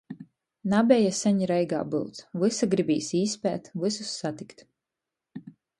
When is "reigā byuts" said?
1.51-2.25